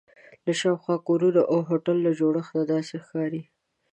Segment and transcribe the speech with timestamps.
[0.45, 3.41] له شاوخوا کورونو او د هوټل له جوړښت نه داسې ښکاري.